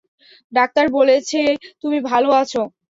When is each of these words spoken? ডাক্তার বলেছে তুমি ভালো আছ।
ডাক্তার 0.53 0.85
বলেছে 0.97 1.39
তুমি 1.81 1.97
ভালো 2.09 2.29
আছ। 2.41 2.53